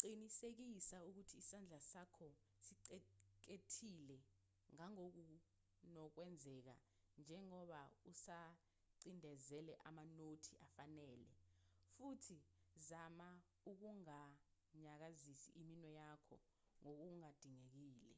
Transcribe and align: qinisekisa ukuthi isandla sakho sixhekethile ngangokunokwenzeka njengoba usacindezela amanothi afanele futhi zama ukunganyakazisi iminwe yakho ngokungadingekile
qinisekisa 0.00 0.96
ukuthi 1.08 1.36
isandla 1.42 1.78
sakho 1.92 2.28
sixhekethile 2.66 4.18
ngangokunokwenzeka 4.74 6.74
njengoba 7.20 7.80
usacindezela 8.10 9.74
amanothi 9.88 10.52
afanele 10.66 11.30
futhi 11.94 12.36
zama 12.88 13.30
ukunganyakazisi 13.70 15.48
iminwe 15.60 15.90
yakho 16.00 16.36
ngokungadingekile 16.80 18.14